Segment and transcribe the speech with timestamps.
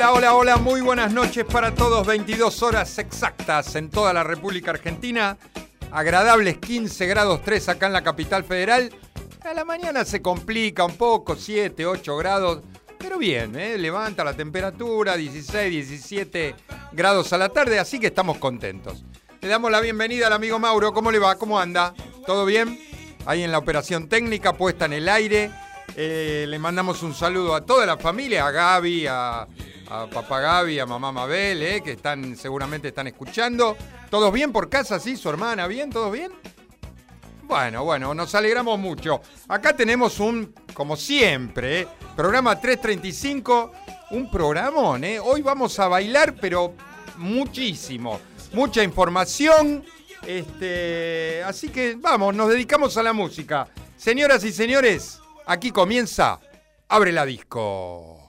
[0.00, 2.06] Hola, hola, hola, muy buenas noches para todos.
[2.06, 5.36] 22 horas exactas en toda la República Argentina.
[5.90, 8.90] Agradables 15 grados 3 acá en la capital federal.
[9.42, 12.62] A la mañana se complica un poco, 7, 8 grados.
[12.98, 13.76] Pero bien, ¿eh?
[13.76, 16.54] levanta la temperatura, 16, 17
[16.92, 19.04] grados a la tarde, así que estamos contentos.
[19.42, 20.94] Le damos la bienvenida al amigo Mauro.
[20.94, 21.36] ¿Cómo le va?
[21.36, 21.92] ¿Cómo anda?
[22.24, 22.80] ¿Todo bien?
[23.26, 25.50] Ahí en la operación técnica, puesta en el aire.
[25.94, 29.46] Eh, le mandamos un saludo a toda la familia, a Gaby, a,
[29.90, 33.76] a papá Gaby, a mamá Mabel, eh, que están, seguramente están escuchando.
[34.08, 35.16] ¿Todos bien por casa, sí?
[35.16, 35.90] ¿Su hermana bien?
[35.90, 36.32] ¿Todos bien?
[37.42, 39.20] Bueno, bueno, nos alegramos mucho.
[39.48, 43.72] Acá tenemos un, como siempre, eh, programa 335,
[44.12, 45.18] un programón, ¿eh?
[45.18, 46.74] Hoy vamos a bailar, pero
[47.16, 48.20] muchísimo.
[48.52, 49.84] Mucha información.
[50.26, 53.66] Este, así que vamos, nos dedicamos a la música.
[53.96, 56.38] Señoras y señores, aquí comienza
[56.92, 58.19] Abre la disco.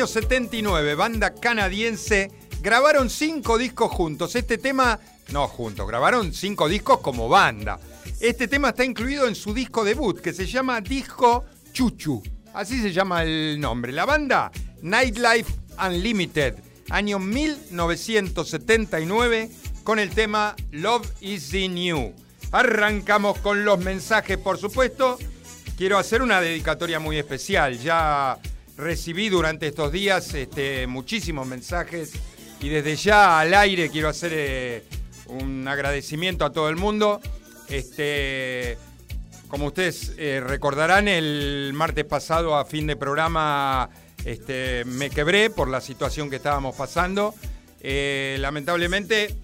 [0.00, 2.30] Año 79, banda canadiense,
[2.62, 4.34] grabaron cinco discos juntos.
[4.34, 4.98] Este tema,
[5.30, 7.78] no juntos, grabaron cinco discos como banda.
[8.18, 11.44] Este tema está incluido en su disco debut, que se llama Disco
[11.74, 12.22] Chuchu.
[12.54, 13.92] Así se llama el nombre.
[13.92, 14.50] La banda,
[14.80, 15.52] Nightlife
[15.86, 16.54] Unlimited,
[16.88, 19.50] año 1979,
[19.84, 22.14] con el tema Love is the New.
[22.52, 25.18] Arrancamos con los mensajes, por supuesto.
[25.76, 27.78] Quiero hacer una dedicatoria muy especial.
[27.78, 28.38] Ya
[28.80, 32.12] recibí durante estos días este, muchísimos mensajes
[32.60, 34.84] y desde ya al aire quiero hacer eh,
[35.26, 37.20] un agradecimiento a todo el mundo.
[37.68, 38.76] Este,
[39.48, 43.90] como ustedes eh, recordarán, el martes pasado a fin de programa
[44.24, 47.34] este, me quebré por la situación que estábamos pasando.
[47.80, 49.34] Eh, lamentablemente,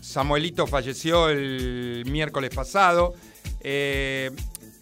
[0.00, 3.14] Samuelito falleció el miércoles pasado.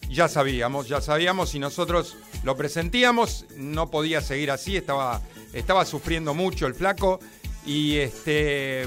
[0.08, 5.20] Ya sabíamos, ya sabíamos y nosotros lo presentíamos, no podía seguir así, estaba,
[5.52, 7.20] estaba sufriendo mucho el flaco.
[7.66, 8.86] Y, este,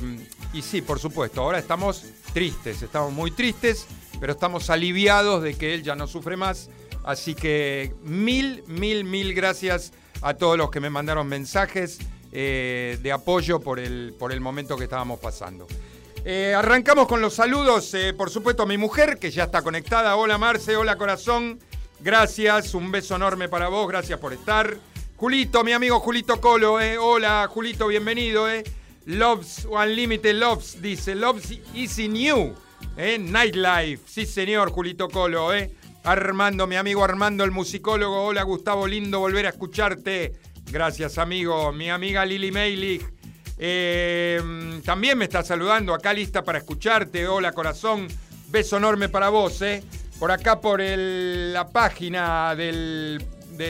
[0.53, 3.85] y sí, por supuesto, ahora estamos tristes, estamos muy tristes,
[4.19, 6.69] pero estamos aliviados de que él ya no sufre más.
[7.03, 12.00] Así que mil, mil, mil gracias a todos los que me mandaron mensajes
[12.31, 15.67] eh, de apoyo por el, por el momento que estábamos pasando.
[16.23, 20.15] Eh, arrancamos con los saludos, eh, por supuesto, a mi mujer, que ya está conectada.
[20.15, 21.59] Hola Marce, hola corazón.
[22.00, 24.77] Gracias, un beso enorme para vos, gracias por estar.
[25.15, 26.97] Julito, mi amigo Julito Colo, eh.
[26.97, 28.63] Hola Julito, bienvenido, eh.
[29.06, 32.53] Loves Unlimited Loves, dice, Loves Easy New,
[32.97, 33.17] eh.
[33.17, 35.71] Nightlife, sí señor, Julito Colo, eh.
[36.03, 38.25] Armando, mi amigo Armando, el musicólogo.
[38.25, 40.33] Hola Gustavo, lindo volver a escucharte.
[40.71, 41.71] Gracias, amigo.
[41.71, 43.03] Mi amiga Lili Meilich.
[43.63, 47.28] Eh, también me está saludando, acá lista para escucharte.
[47.28, 48.08] Hola, corazón.
[48.48, 49.84] Beso enorme para vos, ¿eh?
[50.18, 53.19] Por acá, por la página de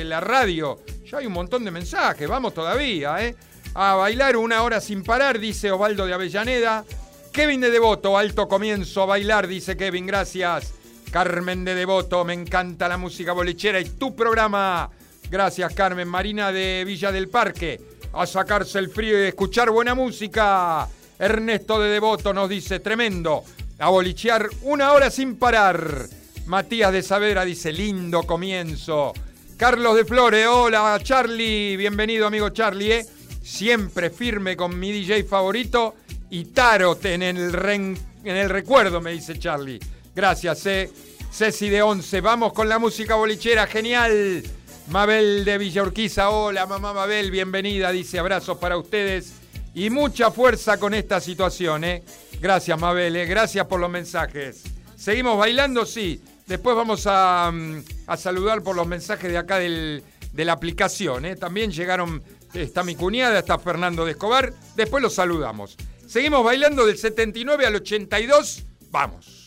[0.06, 0.80] la radio.
[1.06, 3.36] Ya hay un montón de mensajes, vamos todavía, ¿eh?
[3.74, 6.86] A bailar una hora sin parar, dice Osvaldo de Avellaneda.
[7.34, 10.74] Kevin de Devoto, alto comienzo a bailar, dice Kevin, gracias.
[11.12, 14.90] Carmen de Devoto, me encanta la música bolichera y tu programa.
[15.30, 16.08] Gracias, Carmen.
[16.08, 20.88] Marina de Villa del Parque a sacarse el frío y escuchar buena música.
[21.18, 23.44] Ernesto de Devoto nos dice, tremendo,
[23.80, 26.08] a bolichear una hora sin parar.
[26.48, 29.14] Matías de Saavedra dice, lindo comienzo.
[29.56, 33.06] Carlos de Flores, hola Charlie, bienvenido amigo Charlie, ¿eh?
[33.44, 35.94] siempre firme con mi DJ favorito
[36.32, 39.80] y Tarot en el, en el recuerdo, me dice Charlie.
[40.16, 40.90] Gracias, eh.
[41.32, 44.44] Ceci de Once, vamos con la música bolichera, genial.
[44.92, 49.32] Mabel de Villa Urquiza, hola mamá Mabel, bienvenida, dice abrazos para ustedes
[49.74, 52.04] y mucha fuerza con esta situación, ¿eh?
[52.42, 53.26] Gracias Mabel, ¿eh?
[53.26, 54.64] gracias por los mensajes.
[54.98, 55.86] ¿Seguimos bailando?
[55.86, 56.22] Sí.
[56.46, 57.84] Después vamos a, mm,
[58.18, 60.04] saludar por los mensajes de acá de
[60.36, 61.24] la aplicación.
[61.24, 61.38] ¿eh?
[61.38, 62.22] También llegaron,
[62.54, 64.54] está mi cuñada, está Fernando de Escobar.
[64.76, 65.78] Después los saludamos.
[66.06, 68.64] Seguimos bailando del 79 al 82.
[68.90, 69.41] Vamos.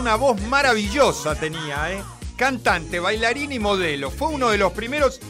[0.00, 2.02] Una voz maravillosa tenía, ¿eh?
[2.36, 4.10] Cantante, bailarín y modelo.
[4.10, 5.20] Fue uno de los primeros,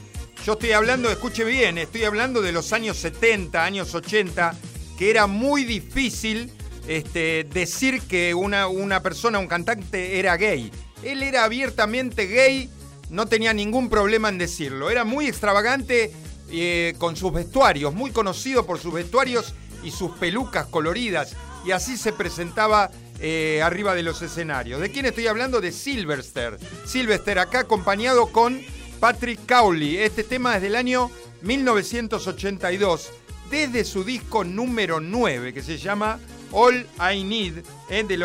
[0.47, 4.55] yo estoy hablando, escuche bien, estoy hablando de los años 70, años 80,
[4.97, 6.53] que era muy difícil
[6.87, 10.71] este, decir que una, una persona, un cantante, era gay.
[11.03, 12.71] Él era abiertamente gay
[13.11, 14.89] no tenía ningún problema en decirlo.
[14.89, 16.13] Era muy extravagante
[16.51, 21.35] eh, con sus vestuarios, muy conocido por sus vestuarios y sus pelucas coloridas.
[21.67, 22.91] Y así se presentaba
[23.23, 24.81] eh, arriba de los escenarios.
[24.81, 25.61] ¿De quién estoy hablando?
[25.61, 26.59] De Sylvester.
[26.87, 28.61] Sylvester acá acompañado con
[28.99, 29.99] Patrick Cowley.
[29.99, 31.11] Este tema es del año
[31.43, 33.11] 1982,
[33.51, 36.19] desde su disco número 9, que se llama
[36.53, 38.05] All I Need, ¿eh?
[38.05, 38.17] de,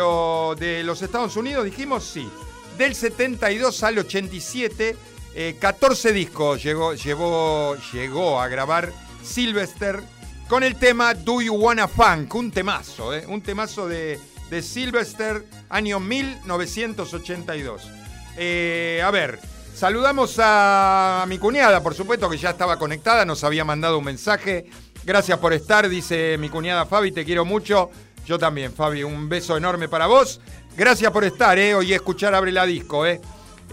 [0.64, 2.26] de los Estados Unidos, dijimos sí.
[2.78, 4.96] Del 72 al 87,
[5.58, 10.02] 14 eh, discos llegó, llegó a grabar Sylvester
[10.48, 14.18] con el tema Do You Wanna Funk, un temazo, un temazo de,
[14.50, 17.82] de Sylvester, año 1982.
[19.02, 19.38] a ver,
[19.74, 24.66] saludamos a mi cuñada, por supuesto que ya estaba conectada, nos había mandado un mensaje.
[25.04, 27.90] Gracias por estar, dice mi cuñada Fabi, te quiero mucho.
[28.26, 30.40] Yo también, Fabi, un beso enorme para vos.
[30.76, 31.76] Gracias por estar, ¿eh?
[31.76, 33.20] Hoy escuchar Abre la Disco, ¿eh?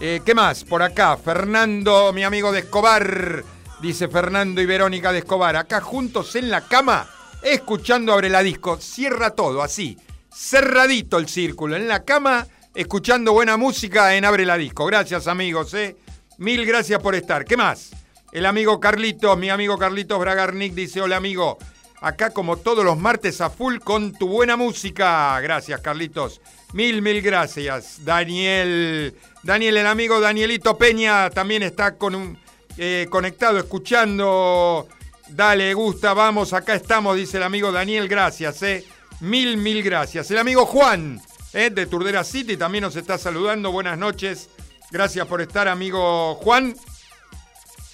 [0.00, 0.20] ¿eh?
[0.24, 0.62] ¿Qué más?
[0.62, 3.44] Por acá, Fernando, mi amigo de Escobar,
[3.82, 5.56] dice Fernando y Verónica de Escobar.
[5.56, 7.10] Acá juntos en la cama,
[7.42, 8.78] escuchando Abre la Disco.
[8.80, 9.98] Cierra todo, así,
[10.34, 11.76] cerradito el círculo.
[11.76, 14.86] En la cama, escuchando buena música en Abre la Disco.
[14.86, 15.96] Gracias, amigos, ¿eh?
[16.38, 17.44] Mil gracias por estar.
[17.44, 17.90] ¿Qué más?
[18.32, 21.56] El amigo Carlitos, mi amigo Carlitos Bragarnik dice, hola amigo,
[22.00, 25.40] acá como todos los martes a full con tu buena música.
[25.40, 26.40] Gracias, Carlitos.
[26.72, 28.04] Mil, mil gracias.
[28.04, 29.14] Daniel,
[29.44, 32.38] Daniel, el amigo Danielito Peña también está con un,
[32.76, 34.88] eh, conectado, escuchando.
[35.28, 38.84] Dale, gusta, vamos, acá estamos, dice el amigo Daniel, gracias, eh.
[39.24, 40.30] Mil, mil gracias.
[40.30, 41.18] El amigo Juan,
[41.54, 43.72] eh, de Turdera City, también nos está saludando.
[43.72, 44.50] Buenas noches.
[44.90, 46.76] Gracias por estar, amigo Juan.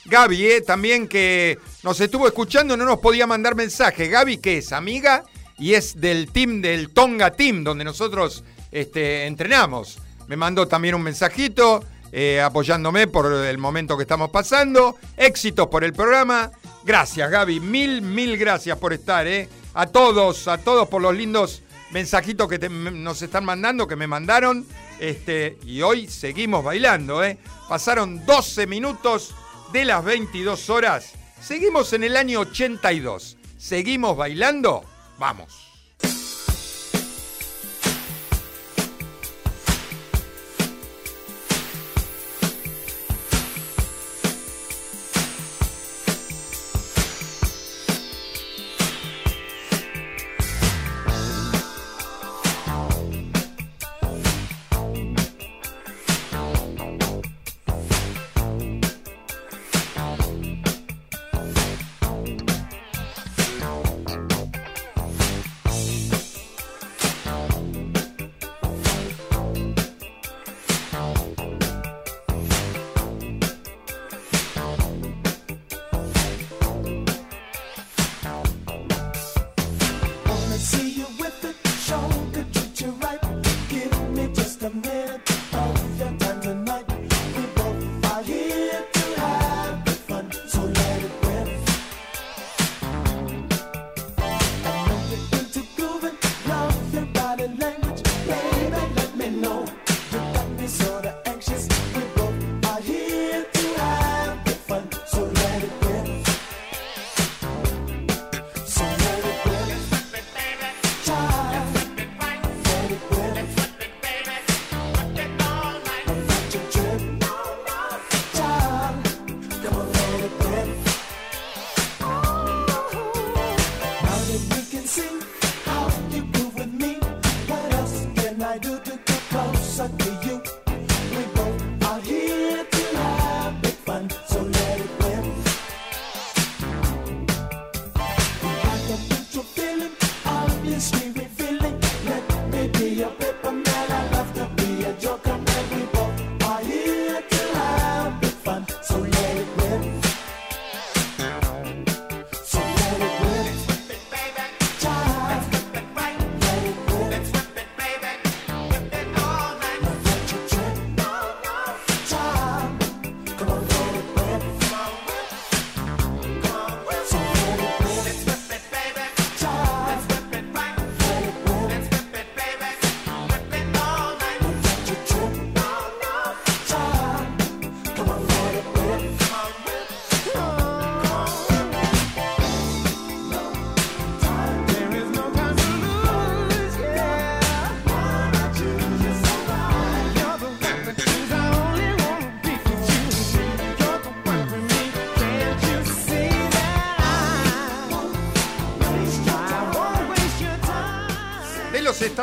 [0.07, 4.09] Gaby, eh, también que nos estuvo escuchando, no nos podía mandar mensaje.
[4.09, 5.23] Gaby, que es amiga
[5.57, 9.99] y es del team del Tonga Team, donde nosotros este, entrenamos.
[10.27, 14.97] Me mandó también un mensajito eh, apoyándome por el momento que estamos pasando.
[15.17, 16.51] Éxitos por el programa.
[16.83, 17.61] Gracias, Gaby.
[17.61, 19.29] Mil, mil gracias por estar.
[19.29, 19.49] Eh.
[19.75, 24.67] A todos, a todos por los lindos mensajitos que nos están mandando, que me mandaron.
[24.99, 27.23] Este, y hoy seguimos bailando.
[27.25, 27.39] Eh.
[27.69, 29.35] Pasaron 12 minutos
[29.73, 31.13] de las 22 horas.
[31.41, 33.37] Seguimos en el año 82.
[33.57, 34.85] ¿Seguimos bailando?
[35.19, 35.70] Vamos.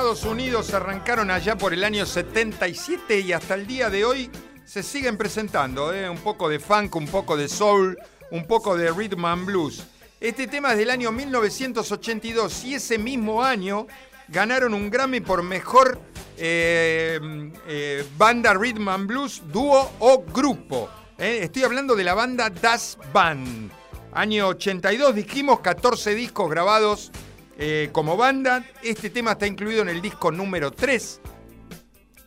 [0.08, 4.32] Estados Unidos arrancaron allá por el año 77 y hasta el día de hoy
[4.64, 5.94] se siguen presentando.
[5.94, 6.10] ¿eh?
[6.10, 7.98] Un poco de funk, un poco de soul,
[8.32, 9.86] un poco de rhythm and blues.
[10.22, 13.86] Este tema es del año 1982 y ese mismo año
[14.30, 16.00] ganaron un Grammy por mejor
[16.38, 17.20] eh,
[17.68, 20.90] eh, banda rhythm and blues, dúo o grupo.
[21.18, 23.72] Estoy hablando de la banda Das Band.
[24.14, 27.12] Año 82 dijimos 14 discos grabados
[27.58, 28.64] eh, como banda.
[28.84, 31.22] Este tema está incluido en el disco número 3,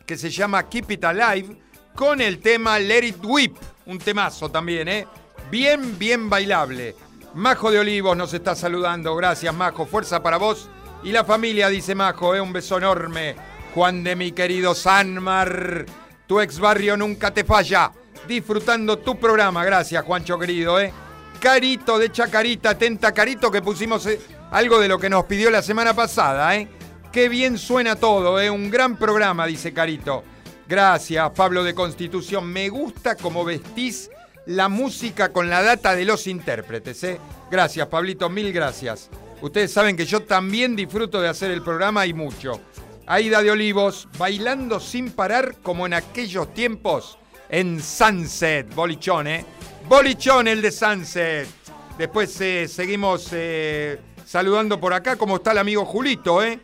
[0.05, 1.57] que se llama Keep It Alive,
[1.95, 5.07] con el tema Let It Whip, un temazo también, ¿eh?
[5.49, 6.95] Bien, bien bailable.
[7.33, 10.69] Majo de Olivos nos está saludando, gracias Majo, fuerza para vos
[11.03, 12.41] y la familia, dice Majo, ¿eh?
[12.41, 13.35] un beso enorme.
[13.73, 15.85] Juan de mi querido Sanmar,
[16.27, 17.91] tu ex barrio nunca te falla.
[18.27, 20.93] Disfrutando tu programa, gracias Juancho querido, ¿eh?
[21.41, 24.19] Carito de Chacarita, atenta Carito que pusimos eh,
[24.51, 26.67] algo de lo que nos pidió la semana pasada, ¿eh?
[27.11, 28.51] Qué bien suena todo, ¿eh?
[28.51, 30.23] Un gran programa, dice Carito.
[30.69, 32.47] Gracias, Pablo de Constitución.
[32.47, 34.11] Me gusta cómo vestís
[34.45, 37.19] la música con la data de los intérpretes, ¿eh?
[37.49, 39.09] Gracias, Pablito, mil gracias.
[39.41, 42.61] Ustedes saben que yo también disfruto de hacer el programa y mucho.
[43.07, 47.17] Aida de Olivos, bailando sin parar como en aquellos tiempos
[47.49, 49.43] en Sunset, bolichón, ¿eh?
[49.87, 51.47] Bolichón el de Sunset.
[51.97, 56.59] Después eh, seguimos eh, saludando por acá cómo está el amigo Julito, ¿eh?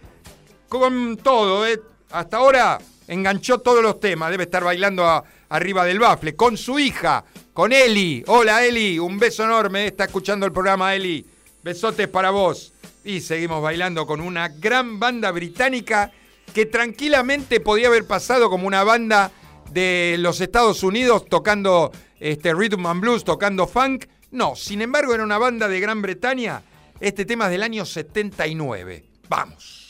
[0.67, 1.79] Con todo, ¿eh?
[2.11, 7.23] Hasta ahora enganchó todos los temas, debe estar bailando arriba del bafle, con su hija,
[7.53, 8.23] con Eli.
[8.27, 11.25] Hola Eli, un beso enorme, está escuchando el programa Eli.
[11.63, 12.73] Besotes para vos.
[13.03, 16.11] Y seguimos bailando con una gran banda británica
[16.53, 19.31] que tranquilamente podía haber pasado como una banda
[19.71, 24.05] de los Estados Unidos tocando este, rhythm and blues, tocando funk.
[24.31, 26.61] No, sin embargo era una banda de Gran Bretaña
[26.99, 29.03] este tema es del año 79.
[29.29, 29.86] Vamos.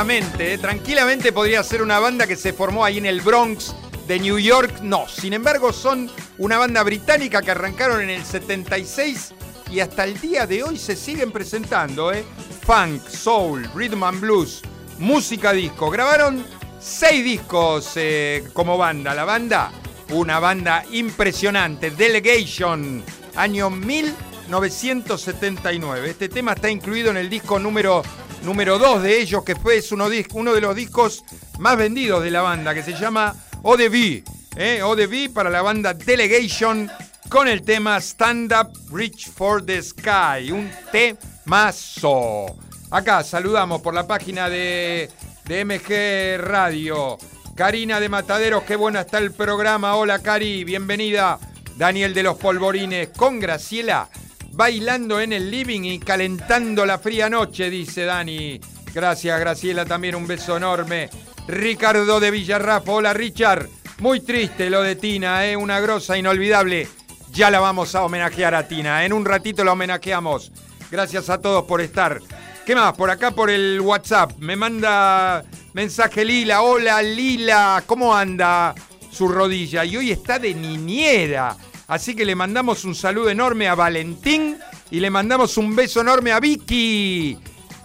[0.00, 3.74] Tranquilamente, eh, tranquilamente podría ser una banda que se formó ahí en el Bronx
[4.08, 4.80] de New York.
[4.80, 9.34] No, sin embargo son una banda británica que arrancaron en el 76
[9.70, 12.24] y hasta el día de hoy se siguen presentando, ¿eh?
[12.62, 14.62] Funk, soul, rhythm and blues,
[14.98, 15.90] música disco.
[15.90, 16.46] Grabaron
[16.80, 19.14] seis discos eh, como banda.
[19.14, 19.70] La banda,
[20.12, 23.04] una banda impresionante, Delegation,
[23.36, 26.08] año 1979.
[26.08, 28.02] Este tema está incluido en el disco número,
[28.42, 30.08] número 2 de ellos, que fue uno,
[30.54, 31.24] de los discos
[31.58, 34.22] más vendidos de la banda, que se llama ODB.
[34.56, 34.82] ¿eh?
[34.82, 36.90] ODB para la banda Delegation
[37.28, 42.46] con el tema Stand Up Reach for the Sky, un temazo.
[42.90, 45.08] Acá saludamos por la página de,
[45.44, 47.18] de MG Radio.
[47.54, 49.96] Karina de Mataderos, qué bueno está el programa.
[49.96, 51.38] Hola Cari, bienvenida.
[51.80, 54.08] Daniel de los Polvorines con Graciela,
[54.52, 58.60] bailando en el living y calentando la fría noche, dice Dani.
[58.94, 61.10] Gracias Graciela, también un beso enorme.
[61.46, 63.68] Ricardo de Villarrafa, hola Richard.
[63.98, 65.56] Muy triste lo de Tina, ¿eh?
[65.56, 66.88] una grosa inolvidable
[67.32, 69.04] ya la vamos a homenajear a Tina.
[69.04, 70.50] En un ratito la homenajeamos.
[70.90, 72.20] Gracias a todos por estar.
[72.66, 72.94] ¿Qué más?
[72.94, 74.32] Por acá por el WhatsApp.
[74.38, 76.62] Me manda mensaje Lila.
[76.62, 78.74] Hola Lila, ¿cómo anda
[79.10, 79.84] su rodilla?
[79.84, 81.56] Y hoy está de niñera.
[81.90, 84.56] Así que le mandamos un saludo enorme a Valentín
[84.92, 87.36] y le mandamos un beso enorme a Vicky.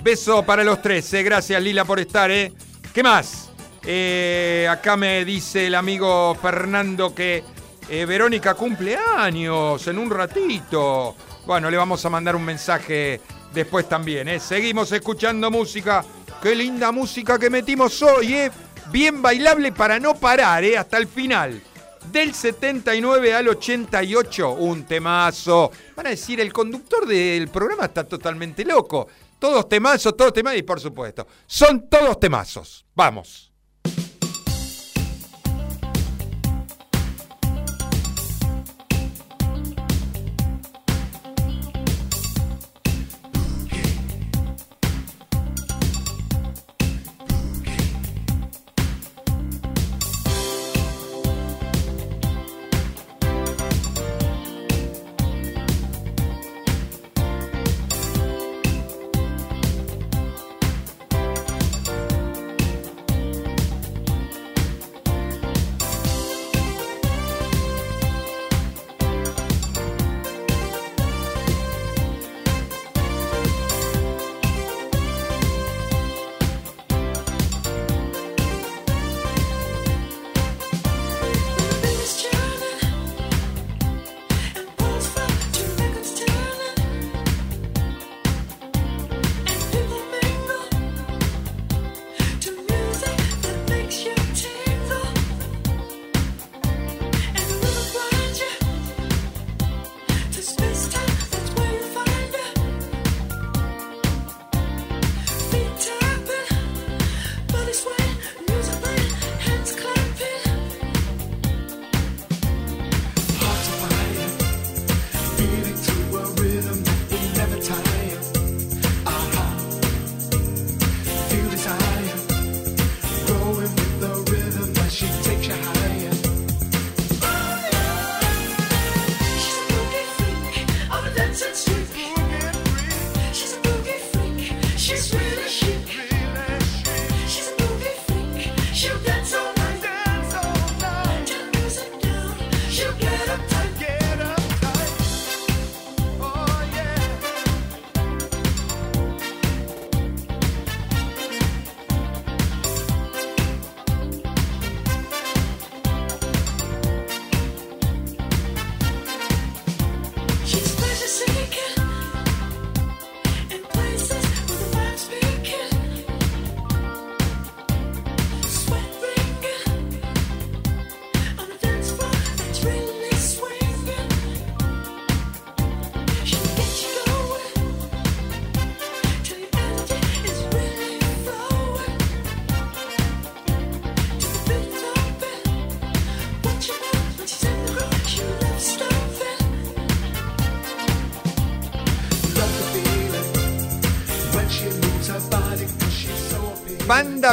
[0.04, 1.12] Beso para los tres.
[1.15, 1.24] Eh.
[1.24, 2.30] Gracias Lila por estar.
[2.30, 2.54] ¿eh?
[2.94, 3.50] ¿Qué más?
[3.84, 7.44] Eh, acá me dice el amigo Fernando que
[7.89, 11.15] eh, Verónica cumple años en un ratito.
[11.48, 13.20] Bueno, le vamos a mandar un mensaje
[13.56, 14.39] después también.
[14.39, 16.06] Seguimos escuchando música.
[16.44, 18.52] Qué linda música que metimos hoy.
[18.91, 20.63] Bien bailable para no parar.
[20.78, 21.60] Hasta el final.
[22.12, 25.72] Del 79 al 88, un temazo.
[25.96, 29.08] Van a decir, el conductor del programa está totalmente loco.
[29.39, 32.86] Todos temazos, todos temazos, y por supuesto, son todos temazos.
[32.96, 33.55] Vamos.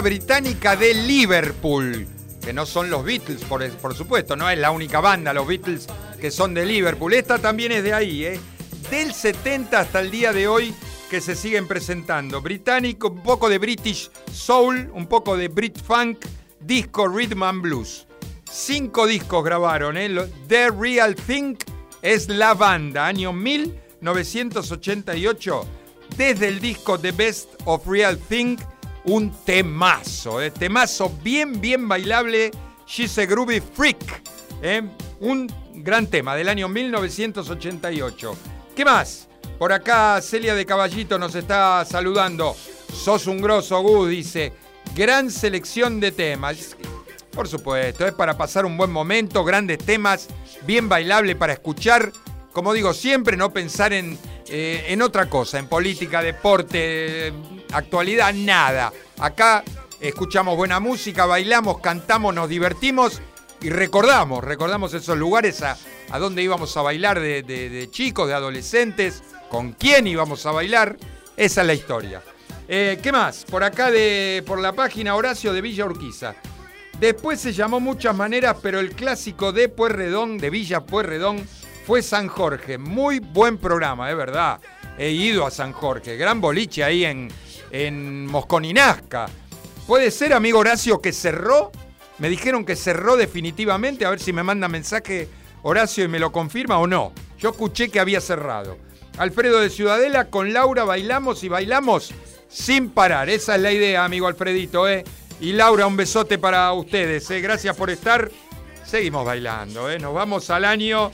[0.03, 2.07] Británica de Liverpool,
[2.45, 5.87] que no son los Beatles, por, supuesto, no es la única banda, los Beatles,
[6.21, 7.15] que son de Liverpool.
[7.15, 8.41] Esta también es de ahí, ¿eh?
[8.91, 10.75] Del 70 hasta el día de hoy
[11.09, 12.43] que se siguen presentando.
[12.43, 16.25] Británico, un poco de British Soul, un poco de Brit Funk,
[16.61, 18.09] disco Rhythm and Blues.
[18.51, 20.11] Cinco discos grabaron, ¿eh?
[20.49, 21.55] The Real Thing
[22.03, 25.65] es la banda, año 1988.
[26.17, 28.59] Desde el disco The Best of Real Thing
[29.05, 30.51] un temazo, ¿eh?
[30.51, 32.51] temazo bien, bien bailable,
[32.87, 34.23] She's a Groovy Freak.
[34.62, 34.83] ¿eh?
[35.21, 38.37] Un gran tema del año 1988.
[38.77, 39.29] ¿Qué más?
[39.59, 42.55] Por acá Celia de Caballito nos está saludando.
[42.93, 44.53] Sos un grosso, Gus, dice.
[44.95, 46.77] Gran selección de temas.
[47.31, 50.29] Por supuesto, es para pasar un buen momento, grandes temas,
[50.67, 52.12] bien bailable para escuchar.
[52.53, 57.33] Como digo siempre, no pensar en, eh, en otra cosa, en política, deporte,
[57.73, 58.93] actualidad, nada.
[59.19, 59.65] Acá
[60.01, 63.21] escuchamos buena música, bailamos, cantamos, nos divertimos
[63.61, 65.77] y recordamos, recordamos esos lugares a,
[66.11, 70.97] a donde íbamos a bailar de, chicos, de adolescentes, con quién íbamos a bailar.
[71.37, 72.23] Esa es la historia.
[72.69, 73.45] Eh, ¿Qué más?
[73.45, 76.35] Por acá, de, por la página Horacio de Villa Urquiza.
[76.99, 81.47] Después se llamó muchas maneras, pero el clásico de Puerredón, de Villa Puerredón,
[81.87, 82.79] fue San Jorge.
[82.79, 84.61] Muy buen programa, es verdad.
[84.99, 86.17] He ido a San Jorge.
[86.17, 87.29] Gran boliche ahí en,
[87.73, 89.27] en Mosconinasca.
[89.87, 91.73] ¿Puede ser, amigo Horacio, que cerró?
[92.19, 94.05] Me dijeron que cerró definitivamente.
[94.05, 95.29] A ver si me manda mensaje
[95.63, 97.13] Horacio y me lo confirma o no.
[97.39, 98.77] Yo escuché que había cerrado.
[99.19, 102.13] Alfredo de Ciudadela, con Laura bailamos y bailamos
[102.49, 103.29] sin parar.
[103.29, 105.03] Esa es la idea, amigo Alfredito, ¿eh?
[105.41, 107.29] Y Laura, un besote para ustedes.
[107.31, 107.41] ¿eh?
[107.41, 108.31] Gracias por estar.
[108.85, 109.91] Seguimos bailando.
[109.91, 109.99] ¿eh?
[109.99, 111.11] Nos vamos al año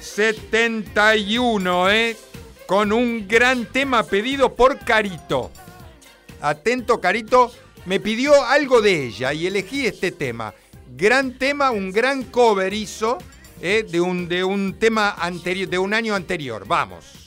[0.00, 2.16] 71 ¿eh?
[2.66, 5.50] con un gran tema pedido por Carito.
[6.42, 7.52] Atento, Carito.
[7.86, 10.54] Me pidió algo de ella y elegí este tema.
[10.94, 13.18] Gran tema, un gran cover hizo
[13.60, 13.84] ¿eh?
[13.88, 16.66] de, un, de un tema anterior, de un año anterior.
[16.66, 17.21] Vamos.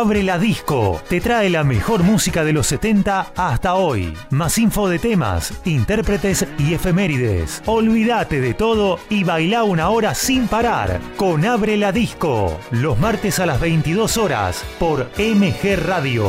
[0.00, 1.02] Abre la Disco.
[1.10, 4.16] Te trae la mejor música de los 70 hasta hoy.
[4.30, 7.62] Más info de temas, intérpretes y efemérides.
[7.66, 12.58] Olvídate de todo y baila una hora sin parar con Abre la Disco.
[12.70, 16.28] Los martes a las 22 horas por MG Radio.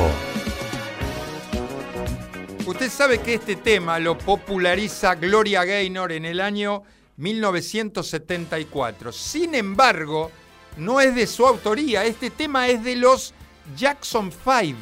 [2.66, 6.84] Usted sabe que este tema lo populariza Gloria Gaynor en el año
[7.16, 9.14] 1974.
[9.14, 10.30] Sin embargo,
[10.76, 12.04] no es de su autoría.
[12.04, 13.34] Este tema es de los
[13.76, 14.78] Jackson 5.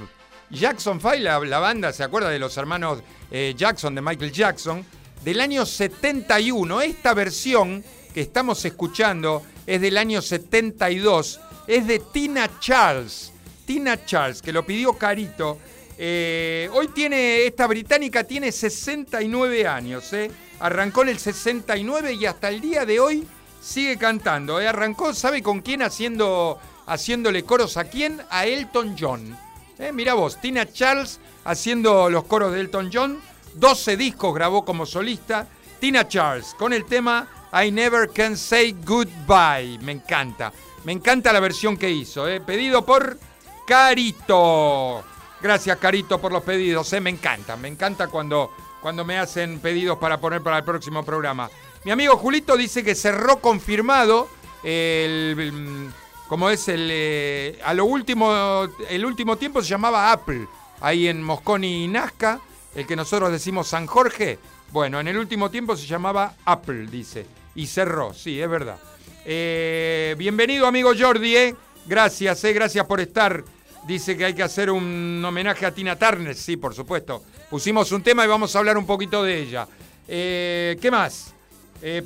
[0.51, 4.85] Jackson 5, la, banda, ¿se acuerda de los hermanos eh, Jackson, de Michael Jackson?
[5.23, 6.81] Del año 71.
[6.81, 11.39] Esta versión que estamos escuchando es del año 72.
[11.67, 13.31] Es de Tina Charles.
[13.65, 15.59] Tina Charles, que lo pidió Carito.
[16.01, 20.11] Eh, hoy tiene, esta británica tiene 69 años.
[20.13, 20.31] Eh.
[20.59, 23.27] Arrancó en el 69 y hasta el día de hoy
[23.61, 24.57] sigue cantando.
[24.57, 28.21] Arrancó, ¿sabe con quién haciendo, haciéndole coros a quién?
[28.29, 29.37] A Elton John.
[29.77, 29.91] ¿Eh?
[29.93, 33.19] Mira vos, Tina Charles haciendo los coros de Elton John.
[33.55, 35.47] 12 discos grabó como solista.
[35.79, 39.79] Tina Charles con el tema I Never Can Say Goodbye.
[39.81, 40.51] Me encanta.
[40.83, 42.27] Me encanta la versión que hizo.
[42.27, 42.41] ¿eh?
[42.41, 43.17] Pedido por
[43.65, 45.03] Carito.
[45.41, 46.91] Gracias, Carito, por los pedidos.
[46.93, 46.99] ¿eh?
[46.99, 47.55] Me encanta.
[47.55, 51.49] Me encanta cuando, cuando me hacen pedidos para poner para el próximo programa.
[51.85, 54.27] Mi amigo Julito dice que cerró confirmado
[54.63, 55.89] el,
[56.29, 60.47] como es el eh, a lo último el último tiempo se llamaba Apple
[60.79, 62.39] ahí en Mosconi y Nazca
[62.75, 64.37] el que nosotros decimos San Jorge.
[64.71, 68.77] Bueno en el último tiempo se llamaba Apple dice y cerró sí es verdad.
[69.25, 71.55] Eh, bienvenido amigo Jordi eh.
[71.87, 73.43] gracias eh, gracias por estar.
[73.87, 77.23] Dice que hay que hacer un homenaje a Tina Turner sí por supuesto.
[77.49, 79.67] Pusimos un tema y vamos a hablar un poquito de ella.
[80.07, 81.33] Qué más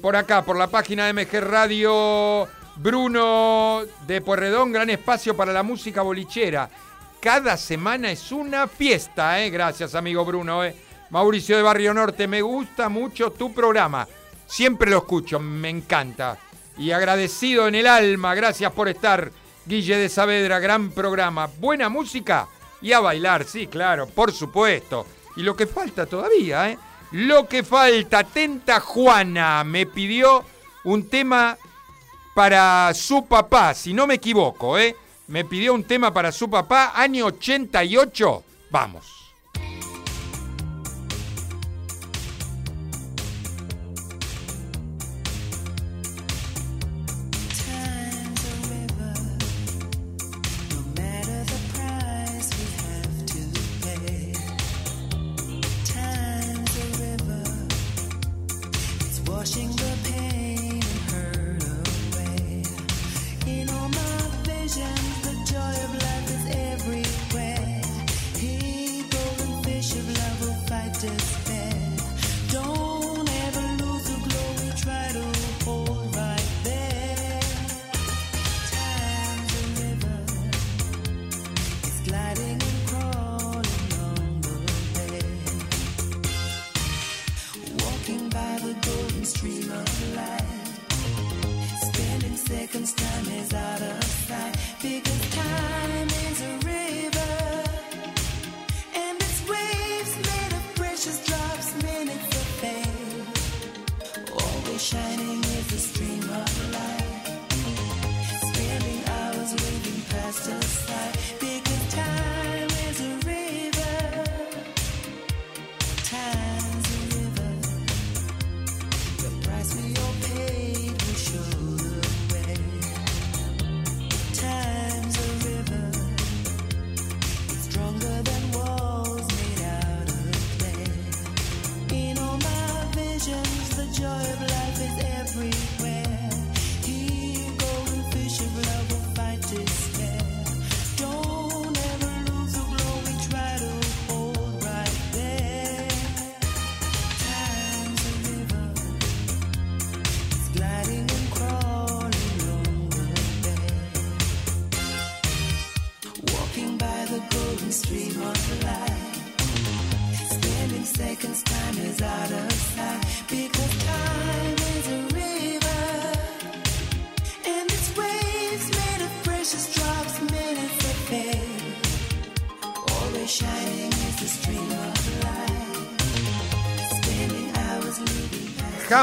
[0.01, 5.63] por acá, por la página de MG Radio, Bruno de Porredón, gran espacio para la
[5.63, 6.69] música bolichera.
[7.19, 9.49] Cada semana es una fiesta, ¿eh?
[9.49, 10.63] Gracias, amigo Bruno.
[10.63, 10.75] ¿eh?
[11.11, 14.07] Mauricio de Barrio Norte, me gusta mucho tu programa.
[14.47, 16.37] Siempre lo escucho, me encanta.
[16.77, 19.31] Y agradecido en el alma, gracias por estar.
[19.65, 21.47] Guille de Saavedra, gran programa.
[21.59, 22.47] Buena música
[22.81, 25.05] y a bailar, sí, claro, por supuesto.
[25.35, 26.77] Y lo que falta todavía, ¿eh?
[27.11, 30.43] Lo que falta, atenta Juana, me pidió
[30.83, 31.57] un tema
[32.33, 34.95] para su papá, si no me equivoco, ¿eh?
[35.27, 38.43] Me pidió un tema para su papá, año 88.
[38.69, 39.22] Vamos.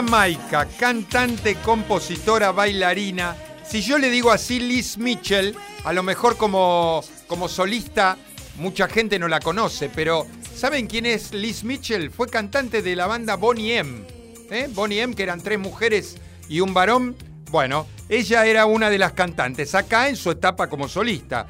[0.01, 3.37] Jamaica, cantante, compositora, bailarina.
[3.63, 8.17] Si yo le digo así Liz Mitchell, a lo mejor como como solista,
[8.57, 10.27] mucha gente no la conoce, pero
[10.57, 12.11] ¿saben quién es Liz Mitchell?
[12.11, 14.07] Fue cantante de la banda Bonnie M.
[14.51, 14.71] ¿eh?
[14.71, 16.17] Bonnie M, que eran tres mujeres
[16.49, 17.15] y un varón.
[17.51, 21.47] Bueno, ella era una de las cantantes acá en su etapa como solista.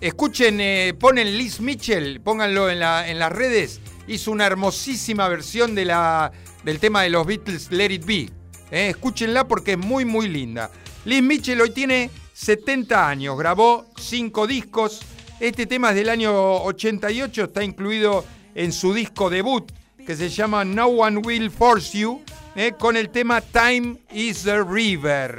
[0.00, 3.80] Escuchen, eh, ponen Liz Mitchell, pónganlo en, en, las redes.
[4.08, 6.32] Hizo una hermosísima versión de la,
[6.64, 8.30] del tema de los Beatles, Let It Be.
[8.70, 8.88] ¿eh?
[8.90, 10.70] escúchenla porque es muy, muy linda.
[11.04, 15.00] Liz Mitchell hoy tiene 70 años, grabó 5 discos.
[15.40, 16.32] Este tema es del año
[16.64, 19.70] 88, está incluido en su disco debut
[20.06, 22.22] que se llama No One Will Force You,
[22.56, 22.72] ¿eh?
[22.78, 25.36] con el tema Time is the River.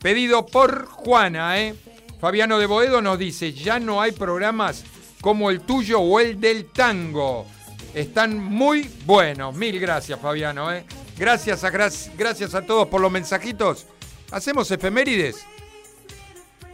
[0.00, 1.74] Pedido por Juana, ¿eh?
[2.20, 4.84] Fabiano de Boedo nos dice, ya no hay programas
[5.20, 7.46] como el tuyo o el del tango.
[7.94, 9.54] Están muy buenos.
[9.54, 10.72] Mil gracias, Fabiano.
[10.72, 10.84] ¿eh?
[11.16, 13.86] Gracias, a, gracias a todos por los mensajitos.
[14.30, 15.46] ¿Hacemos efemérides?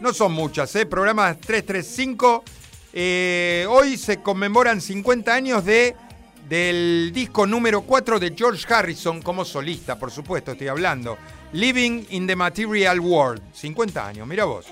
[0.01, 0.87] No son muchas, ¿eh?
[0.87, 2.45] Programa 335.
[2.93, 5.97] Eh, hoy se conmemoran 50 años de,
[6.49, 11.17] del disco número 4 de George Harrison como solista, por supuesto, estoy hablando.
[11.53, 13.41] Living in the Material World.
[13.53, 14.67] 50 años, mira vos.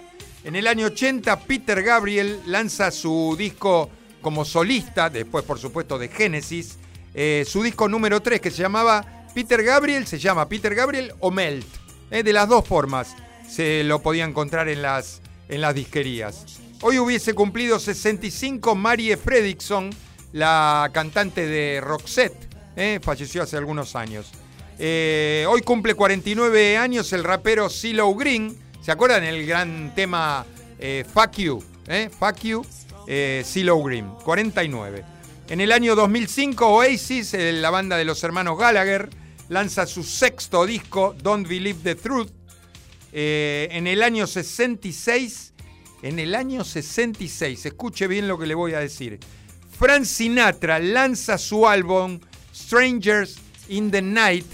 [0.45, 3.89] En el año 80, Peter Gabriel lanza su disco
[4.23, 6.79] como solista, después por supuesto de Genesis,
[7.15, 11.31] eh, su disco número 3 que se llamaba Peter Gabriel, se llama Peter Gabriel o
[11.31, 11.67] Melt.
[12.11, 13.15] Eh, de las dos formas
[13.49, 16.61] se lo podía encontrar en las, en las disquerías.
[16.81, 19.91] Hoy hubiese cumplido 65 Marie Fredriksson,
[20.33, 24.31] la cantante de Roxette, eh, falleció hace algunos años.
[24.79, 30.45] hoy cumple 49 años el rapero CeeLo Green, ¿Se acuerdan el gran tema
[30.77, 31.63] eh, Fuck You?
[31.87, 32.11] Eh?
[32.11, 32.67] Fuck You,
[33.07, 35.05] eh, CeeLo Green, 49.
[35.49, 39.11] En el año 2005, Oasis, eh, la banda de los hermanos Gallagher,
[39.49, 42.31] lanza su sexto disco, Don't Believe the Truth.
[43.15, 45.53] en el año 66,
[46.03, 49.21] en el año 66, escuche bien lo que le voy a decir.
[49.79, 52.21] Frank Sinatra lanza su álbum
[52.55, 53.37] Strangers
[53.69, 54.47] in the Night,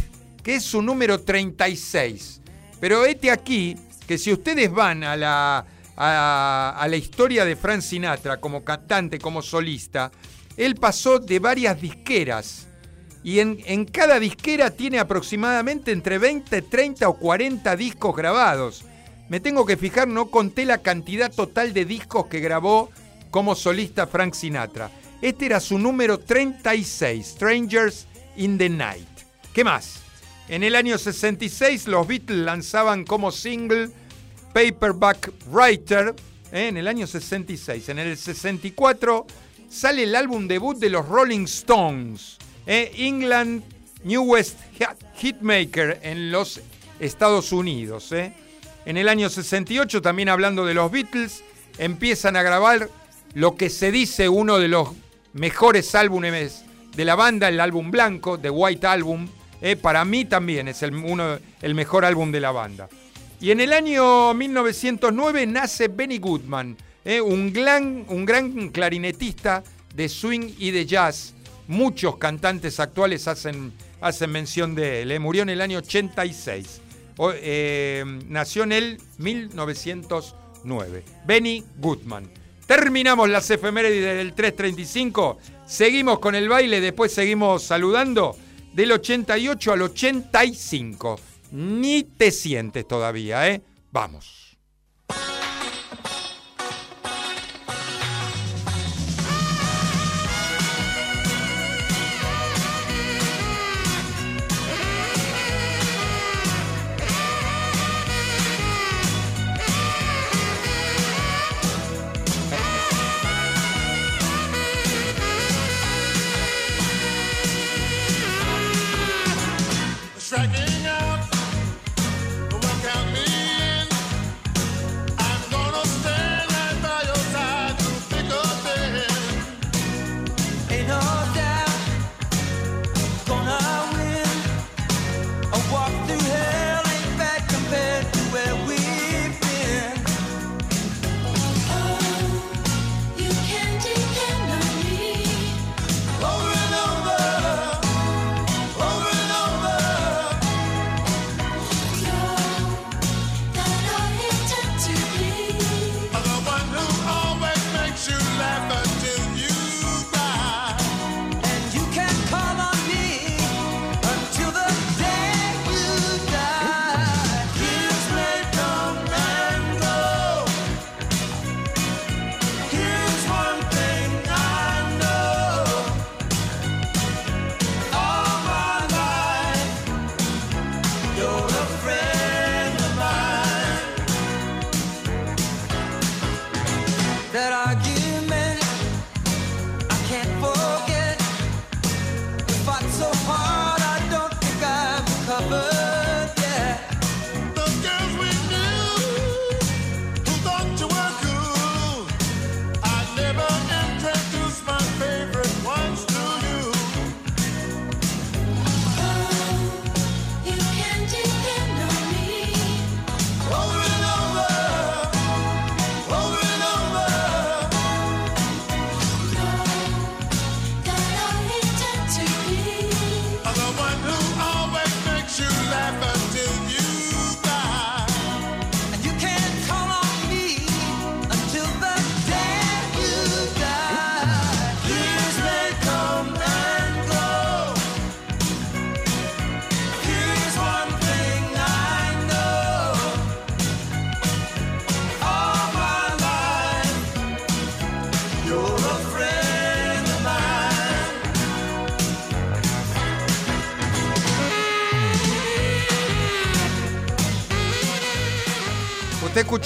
[0.42, 2.40] que es su número 36.
[2.80, 3.76] Pero este aquí
[4.06, 5.66] que si ustedes van a la,
[6.00, 10.12] a, la historia de Frank Sinatra como cantante, como solista,
[10.56, 12.68] él pasó de varias disqueras.
[13.24, 18.84] Y en, en, cada disquera tiene aproximadamente entre 20, 30 o 40 discos grabados.
[19.28, 22.90] Me tengo que fijar, no conté la cantidad total de discos que grabó
[23.30, 24.90] como solista Frank Sinatra.
[25.20, 29.08] Este era su número 36, Strangers in the Night.
[29.52, 30.00] ¿Qué más?
[30.48, 33.90] En el año 66 los Beatles lanzaban como single
[34.58, 36.16] Paperback Writer,
[36.50, 36.66] ¿eh?
[36.66, 37.90] en el año 66.
[37.90, 39.24] En el 64
[39.68, 42.90] sale el álbum debut de los Rolling Stones, ¿eh?
[42.96, 43.62] England
[44.02, 44.58] Newest
[45.14, 46.60] Hitmaker en los
[46.98, 48.10] Estados Unidos.
[48.10, 48.32] ¿eh?
[48.84, 51.44] En el año 68, también hablando de los Beatles,
[51.78, 52.90] empiezan a grabar
[53.34, 54.88] lo que se dice uno de los
[55.34, 56.64] mejores álbumes
[56.96, 59.28] de la banda, el álbum blanco, The White Album,
[59.80, 62.88] para mí también es el, uno, el mejor álbum de la banda.
[63.40, 68.04] Y en el año 1909 nace Benny Goodman, eh, un, gran,
[68.70, 69.62] clarinetista
[69.94, 71.34] de swing y de jazz.
[71.68, 75.12] Muchos cantantes actuales hacen, hacen mención de él.
[75.12, 75.18] Eh.
[75.20, 76.80] Murió en el año 86.
[78.26, 81.04] nació en el 1909.
[81.24, 82.28] Benny Goodman.
[82.66, 85.38] Terminamos las efemérides del 335.
[85.66, 88.36] Seguimos con el baile, después seguimos saludando
[88.74, 91.20] del 88 al 85.
[91.50, 93.62] Ni te sientes todavía, ¿eh?
[93.90, 94.37] Vamos.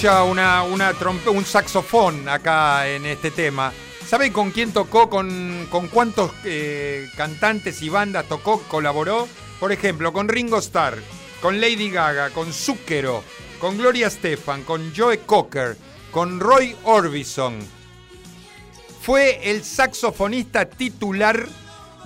[0.03, 0.93] Una, una
[1.27, 3.71] un saxofón acá en este tema.
[4.05, 5.09] ¿Sabe con quién tocó?
[5.09, 9.29] ¿Con, con cuántos eh, cantantes y bandas tocó, colaboró?
[9.61, 11.01] Por ejemplo, con Ringo Starr,
[11.41, 13.23] con Lady Gaga, con Zucchero,
[13.59, 15.77] con Gloria Stefan, con Joe Cocker,
[16.11, 17.59] con Roy Orbison.
[19.01, 21.47] Fue el saxofonista titular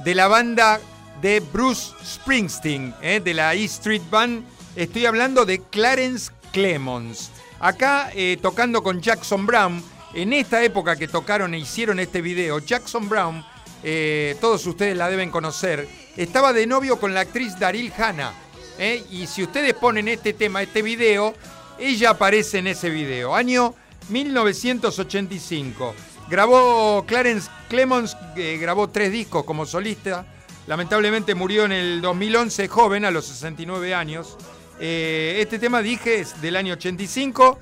[0.03, 0.79] de la banda
[1.19, 4.45] de Bruce Springsteen, eh, de la E Street Band.
[4.75, 7.31] Estoy hablando de Clarence Clemons.
[7.59, 9.83] Acá eh, tocando con Jackson Brown.
[10.13, 13.43] En esta época que tocaron e hicieron este video, Jackson Brown,
[13.83, 18.33] eh, todos ustedes la deben conocer, estaba de novio con la actriz Daryl Hannah.
[18.79, 21.33] eh, y si ustedes ponen este tema, este video,
[21.77, 23.35] ella aparece en ese video.
[23.35, 23.75] Año
[24.09, 25.95] 1985.
[26.29, 30.25] Grabó Clarence Clemons, eh, grabó tres discos como solista.
[30.67, 34.37] Lamentablemente murió en el 2011, joven, a los 69 años.
[34.79, 37.59] Eh, este tema, dije, es del año 85,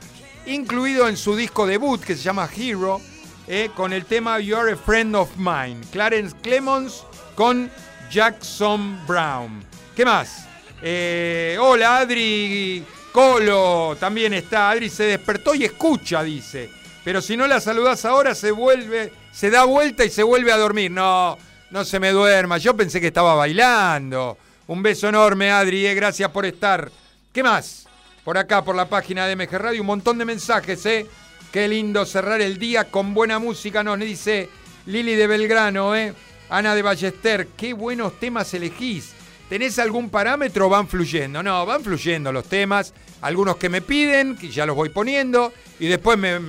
[0.48, 3.00] incluido en su disco debut que se llama Hero,
[3.48, 5.78] eh, con el tema You're a Friend of Mine.
[5.92, 7.04] Clarence Clemons
[7.36, 7.72] con
[8.12, 9.64] Jackson Brown.
[9.96, 10.46] ¿Qué más?
[10.82, 14.72] Eh, hola, Adri Colo, también está.
[14.72, 16.70] Adri se despertó y escucha, dice.
[17.04, 20.58] Pero si no la saludás ahora, se vuelve, se da vuelta y se vuelve a
[20.58, 20.92] dormir.
[20.92, 21.38] No,
[21.70, 22.58] no se me duerma.
[22.58, 24.38] Yo pensé que estaba bailando.
[24.68, 26.90] Un beso enorme, Adri, gracias por estar.
[27.36, 27.86] ¿Qué más?
[28.24, 31.06] Por acá, por la página de MG Radio, un montón de mensajes, ¿eh?
[31.52, 34.50] Qué lindo cerrar el día con buena música, nos dice
[34.86, 36.14] Lili de Belgrano, ¿eh?
[36.50, 39.12] Ana de Ballester, qué buenos temas elegís.
[39.50, 41.44] ¿Tenés algún parámetro van fluyendo?
[41.44, 42.94] No, van fluyendo los temas.
[43.20, 45.52] Algunos que me piden, que ya los voy poniendo.
[45.78, 46.40] Y después me,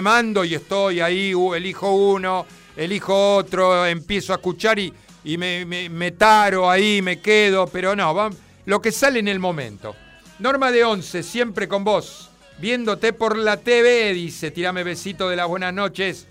[0.00, 6.70] mando y estoy ahí, elijo uno, elijo otro, empiezo a escuchar y, y me taro
[6.70, 7.66] ahí, me quedo.
[7.66, 8.32] Pero no, van,
[8.66, 9.96] lo que sale en el momento.
[10.40, 12.30] Norma de 11, siempre con vos.
[12.56, 14.50] Viéndote por la TV, dice.
[14.50, 16.26] Tirame besito de las buenas noches.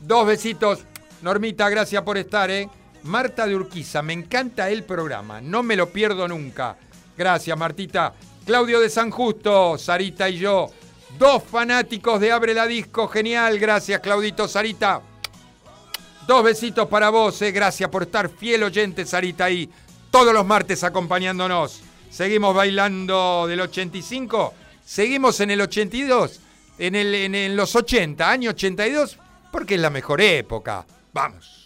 [0.00, 0.80] Dos besitos.
[1.22, 2.70] Normita, gracias por estar, ¿eh?
[3.02, 6.76] Marta de Urquiza, me encanta el programa, no me lo pierdo nunca.
[7.16, 8.14] Gracias, Martita.
[8.46, 10.70] Claudio de San Justo, Sarita y yo.
[11.18, 13.58] Dos fanáticos de Abre la Disco, genial.
[13.58, 15.02] Gracias, Claudito, Sarita.
[16.26, 17.50] Dos besitos para vos, eh.
[17.50, 19.68] gracias por estar fiel oyente, Sarita, ahí.
[20.10, 21.89] Todos los martes acompañándonos.
[22.10, 24.54] Seguimos bailando del 85.
[24.84, 26.40] Seguimos en el 82.
[26.78, 29.18] En, el, en, en los 80, año 82,
[29.52, 30.84] porque es la mejor época.
[31.12, 31.59] Vamos.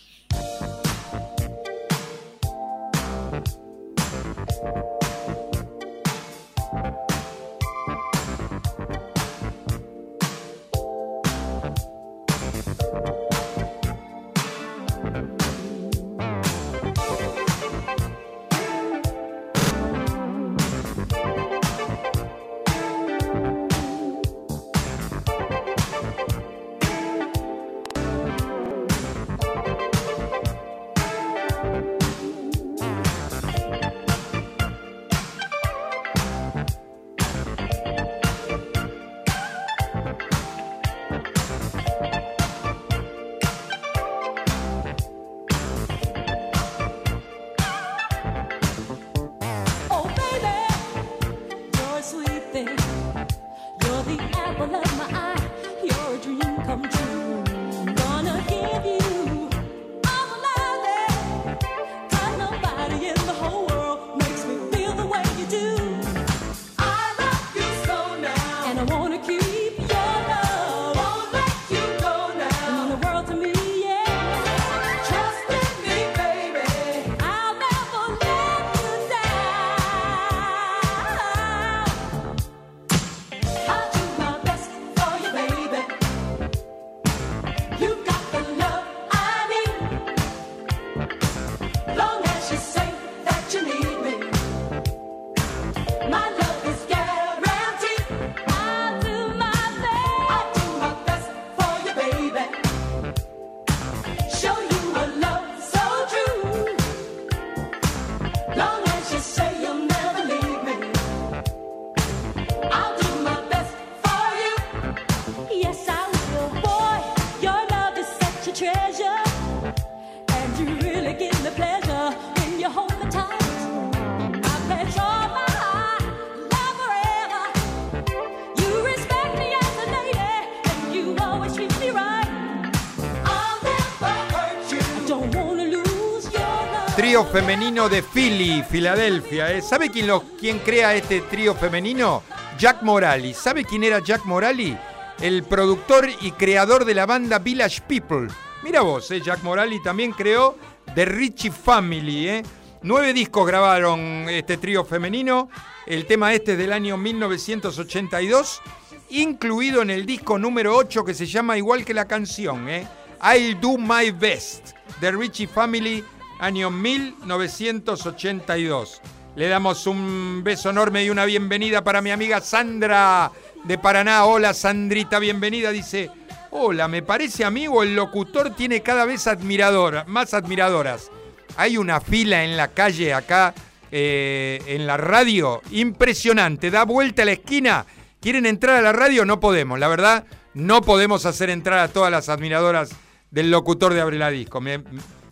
[137.35, 139.51] Femenino de Philly, Filadelfia.
[139.51, 139.61] ¿eh?
[139.61, 142.23] ¿Sabe quién, lo, quién crea este trío femenino?
[142.57, 143.35] Jack Morali.
[143.35, 144.79] ¿Sabe quién era Jack Morali?
[145.21, 148.29] El productor y creador de la banda Village People.
[148.63, 149.21] Mira vos, ¿eh?
[149.21, 150.57] Jack Morali también creó
[150.95, 152.29] The Richie Family.
[152.29, 152.43] ¿eh?
[152.83, 155.49] Nueve discos grabaron este trío femenino.
[155.89, 158.63] El tema este es del año 1982,
[159.11, 162.87] incluido en el disco número 8 que se llama igual que la canción, ¿eh?
[163.21, 166.05] I'll Do My Best, The Richie Family,
[166.39, 169.01] año 1982.
[169.37, 173.31] Le damos un beso enorme y una bienvenida para mi amiga Sandra
[173.65, 174.25] de Paraná.
[174.25, 175.71] Hola Sandrita, bienvenida.
[175.71, 176.11] Dice,
[176.51, 181.11] hola, me parece amigo, el locutor tiene cada vez admiradora, más admiradoras.
[181.57, 183.55] Hay una fila en la calle acá,
[183.91, 186.71] eh, en la radio, impresionante.
[186.71, 187.87] Da vuelta a la esquina.
[188.21, 189.25] ¿Quieren entrar a la radio?
[189.25, 190.25] No podemos, la verdad,
[190.55, 192.91] no podemos hacer entrar a todas las admiradoras
[193.31, 194.61] del locutor de Abre la Disco.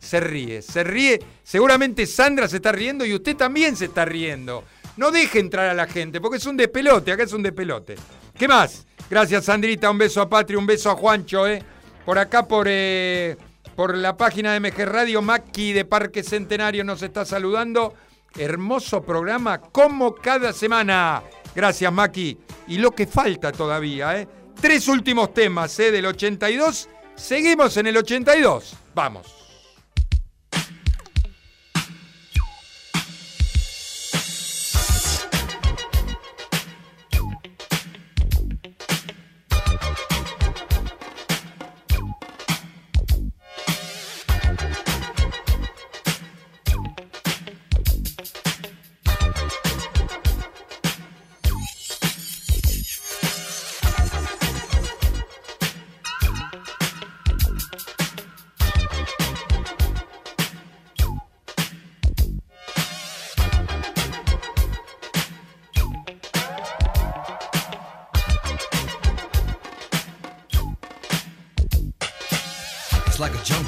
[0.02, 1.20] Se ríe, se ríe.
[1.44, 4.64] Seguramente Sandra se está riendo y usted también se está riendo.
[4.96, 7.94] No deje entrar a la gente, porque es un despelote, acá es un despelote.
[8.36, 8.84] ¿Qué más?
[9.08, 11.62] Gracias, Sandrita, un beso a Patria, un beso a Juancho, ¿eh?
[12.04, 13.36] Por acá, por, eh,
[13.76, 17.94] por la página de MG Radio, Maki de Parque Centenario nos está saludando.
[18.36, 21.22] Hermoso programa, como cada semana.
[21.54, 22.38] Gracias, Maki.
[22.68, 24.26] Y lo que falta todavía, ¿eh?
[24.60, 25.92] Tres últimos temas, ¿eh?
[25.92, 26.88] Del 82.
[27.14, 28.74] Seguimos en el 82.
[28.94, 29.41] Vamos.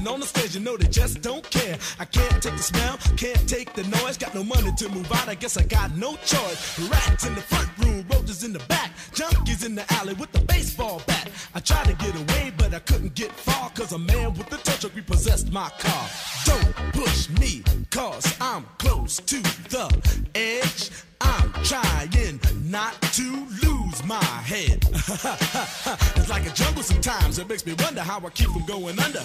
[0.00, 1.76] Pissing on the stage, you know they just don't care.
[1.98, 4.16] I can't take the smell, can't take the noise.
[4.16, 6.78] Got no money to move out, I guess I got no choice.
[6.88, 10.40] Rats in the front room, roaches in the back, junkies in the alley with the
[10.40, 11.28] baseball bat.
[11.54, 14.56] I tried to get away, but I couldn't get far, cause a man with the
[14.58, 16.08] tow truck repossessed my car.
[16.44, 19.36] Don't push me, cause I'm close to
[19.68, 20.90] the edge.
[21.20, 22.40] I'm trying
[22.70, 24.84] not to lose my head.
[26.16, 27.38] it's like a jungle sometimes.
[27.38, 29.24] It makes me wonder how I keep from going under.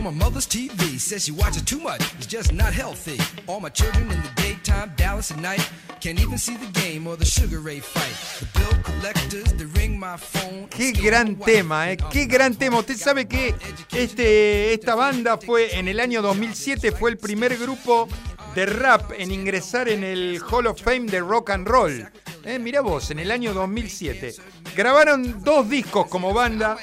[0.00, 0.98] stole my mother's TV.
[0.98, 3.18] Says she watches too much, it's just not healthy.
[3.46, 5.68] All my children in the daytime, Dallas at night.
[6.00, 8.16] Can't even see the game or the Sugar Ray fight.
[8.40, 10.68] The bill collectors, they ring my phone.
[10.68, 11.96] Qué gran tema, ¿eh?
[12.10, 12.78] Qué gran tema.
[12.78, 13.54] Usted sabe que
[13.92, 18.08] este, esta banda fue en el año 2007 fue el primer grupo
[18.54, 22.08] de rap en ingresar en el Hall of Fame de Rock and Roll.
[22.44, 24.34] Eh, mirá vos, en el año 2007.
[24.74, 26.78] Grabaron dos discos como banda,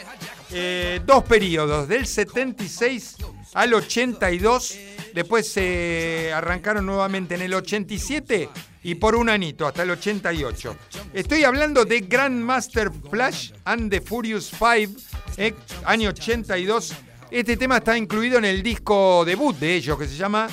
[0.51, 3.17] eh, dos periodos, del 76
[3.53, 4.77] al 82.
[5.13, 8.49] Después se arrancaron nuevamente en el 87
[8.83, 10.75] y por un anito, hasta el 88.
[11.13, 14.89] Estoy hablando de Grandmaster Flash and the Furious Five,
[15.37, 15.53] eh,
[15.85, 16.93] año 82.
[17.29, 20.47] Este tema está incluido en el disco debut de ellos, que se llama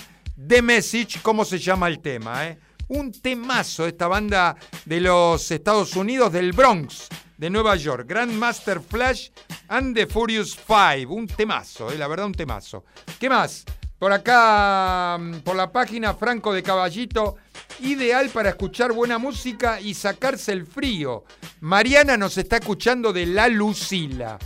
[0.48, 2.48] The Message, ¿cómo se llama el tema?
[2.48, 2.58] eh?
[2.88, 8.06] Un temazo, esta banda de los Estados Unidos, del Bronx, de Nueva York.
[8.08, 9.30] Grandmaster Flash
[9.68, 11.06] and the Furious Five.
[11.06, 12.84] Un temazo, eh, la verdad, un temazo.
[13.18, 13.64] ¿Qué más?
[13.98, 17.36] Por acá, mm, por la página Franco de Caballito,
[17.80, 21.24] ideal para escuchar buena música y sacarse el frío.
[21.60, 24.38] Mariana nos está escuchando de La Lucila.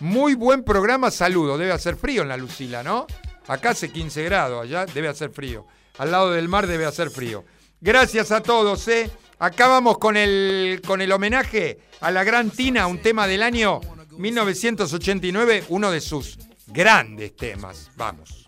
[0.00, 1.56] Muy buen programa, saludo.
[1.56, 3.06] Debe hacer frío en La Lucila, ¿no?
[3.46, 5.66] Acá hace 15 grados, allá debe hacer frío.
[5.98, 7.44] Al lado del mar debe hacer frío.
[7.80, 9.10] Gracias a todos, ¿eh?
[9.38, 13.80] Acá vamos con el, con el homenaje a la gran Tina, un tema del año
[14.16, 17.90] 1989, uno de sus grandes temas.
[17.96, 18.43] Vamos.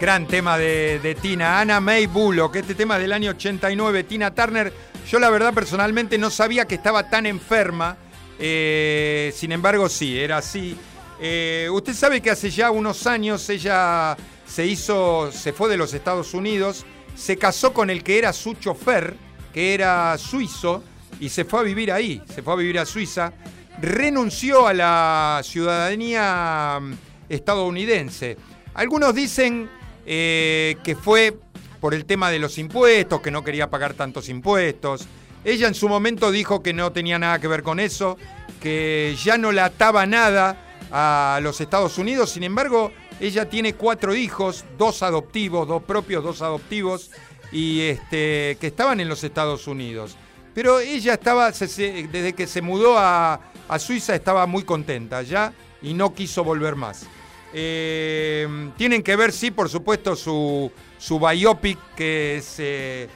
[0.00, 4.72] Gran tema de, Tina, Ana May Bullock, este tema del año 89, Tina Turner.
[5.06, 7.98] Yo la verdad personalmente no sabía que estaba tan enferma,
[8.38, 10.74] eh, sin embargo sí, era así.
[11.20, 15.92] Eh, usted sabe que hace ya unos años ella se hizo, se fue de los
[15.92, 19.14] Estados Unidos, se casó con el que era su chofer,
[19.52, 20.82] que era suizo,
[21.20, 23.34] y se fue a vivir ahí, se fue a vivir a Suiza,
[23.82, 26.94] renunció a la ciudadanía mm,
[27.28, 28.38] estadounidense.
[28.72, 29.68] Algunos dicen
[30.06, 31.36] eh, que fue
[31.80, 35.06] por el tema de los impuestos, que no quería pagar tantos impuestos.
[35.44, 38.18] Ella en su momento dijo que no tenía nada que ver con eso,
[38.60, 40.56] que ya no la ataba nada
[40.92, 42.30] a los Estados Unidos.
[42.30, 47.10] Sin embargo, ella tiene cuatro hijos, dos adoptivos, dos propios, dos adoptivos,
[47.52, 50.16] y este, que estaban en los Estados Unidos.
[50.54, 55.94] Pero ella estaba, desde que se mudó a, a Suiza, estaba muy contenta ya y
[55.94, 57.06] no quiso volver más.
[57.52, 63.08] Eh, tienen que ver, sí, por supuesto, su, su biopic, que es eh,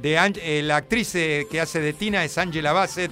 [0.00, 3.10] de eh, la actriz que hace de Tina, es Angela Bassett.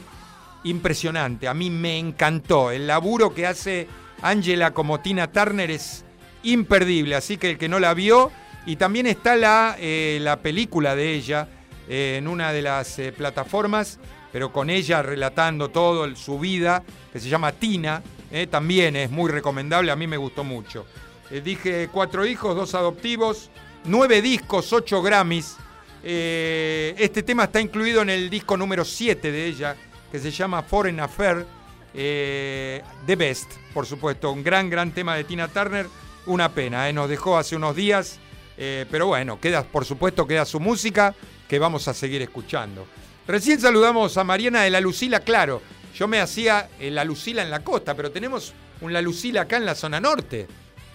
[0.65, 2.71] Impresionante, a mí me encantó.
[2.71, 3.87] El laburo que hace
[4.23, 6.05] Angela como Tina Turner es
[6.43, 8.33] imperdible, así que el que no la vio,
[8.67, 11.49] y también está la, la película de ella
[11.89, 13.99] en una de las plataformas,
[14.33, 19.31] pero con ella relatando todo su vida, que se llama Tina, eh, también es muy
[19.31, 20.87] recomendable, a mí me gustó mucho.
[21.31, 23.51] Eh, dije cuatro hijos, dos adoptivos,
[23.85, 25.57] nueve discos, ocho Grammys.
[26.03, 29.77] Eh, este tema está incluido en el disco número 7 de ella,
[30.13, 31.47] que se llama Foreign Affair.
[31.93, 35.87] The Best, por supuesto, un gran, gran tema de Tina Turner.
[36.27, 38.21] Una pena, nos dejó hace unos días,
[38.57, 41.15] pero bueno, queda, por supuesto, queda su música
[41.49, 42.87] que vamos a seguir escuchando.
[43.27, 45.61] Recién saludamos a Mariana de la Lucila, claro.
[45.95, 49.57] Yo me hacía eh, la Lucila en la costa, pero tenemos un la Lucila acá
[49.57, 50.47] en la zona norte.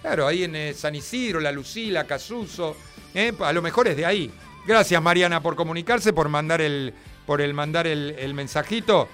[0.04, 2.76] Claro, ahí en eh, San Isidro, la Lucila, Casuso.
[3.14, 4.30] eh, a lo mejor es de ahí.
[4.66, 6.92] Gracias, Mariana, por comunicarse, por mandar el,
[7.24, 9.08] por el mandar el, mensajito.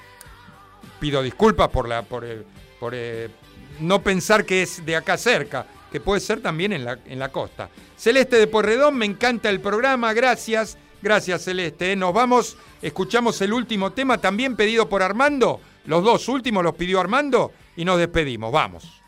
[0.99, 2.43] Pido disculpas por la, por, eh,
[2.81, 2.95] por
[3.79, 7.31] no pensar que es de acá cerca, que puede ser también en la, en la
[7.31, 7.69] costa.
[7.97, 10.77] Celeste de Porredón, me encanta el programa, gracias.
[11.03, 11.95] Gracias, Celeste.
[11.95, 15.61] Nos vamos, escuchamos el último tema, también pedido por Armando.
[15.91, 18.53] Los dos últimos los pidió Armando y nos despedimos.
[18.53, 19.00] Vamos.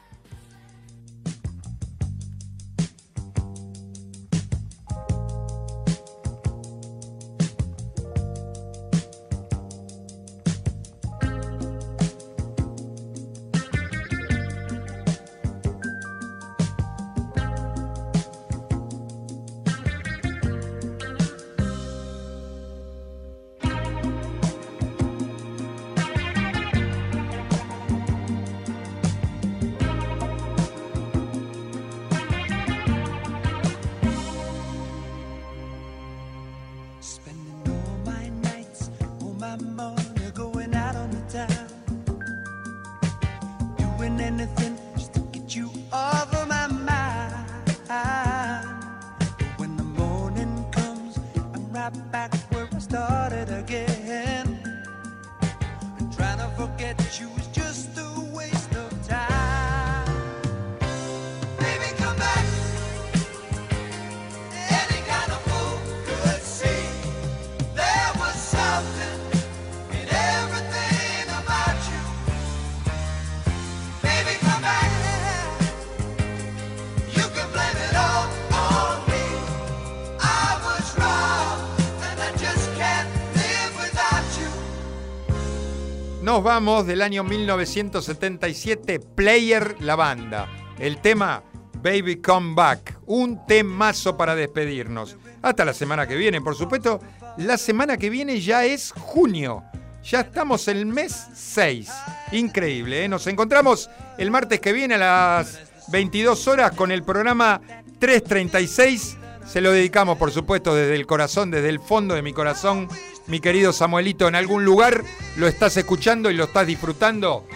[86.32, 90.48] Nos vamos del año 1977, Player la banda.
[90.78, 91.42] El tema
[91.82, 95.18] Baby Come Back, un temazo para despedirnos.
[95.42, 97.00] Hasta la semana que viene, por supuesto.
[97.36, 99.62] La semana que viene ya es junio.
[100.02, 101.90] Ya estamos en el mes 6.
[102.32, 103.08] Increíble, ¿eh?
[103.08, 104.98] Nos encontramos el martes que viene a
[105.42, 107.60] las 22 horas con el programa
[107.98, 109.18] 336.
[109.44, 112.88] Se lo dedicamos, por supuesto, desde el corazón, desde el fondo de mi corazón.
[113.26, 115.04] Mi querido Samuelito, en algún lugar
[115.36, 117.46] lo estás escuchando y lo estás disfrutando.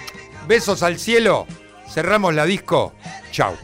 [0.46, 1.46] Besos al cielo.
[1.92, 2.92] Cerramos la disco.
[3.32, 3.54] Chau.